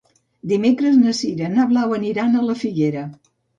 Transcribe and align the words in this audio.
Dimecres 0.51 0.97
na 1.01 1.13
Sira 1.19 1.51
i 1.51 1.53
na 1.59 1.67
Blau 1.75 1.95
aniran 1.99 2.35
a 2.35 2.45
la 2.51 2.59
Figuera. 2.65 3.07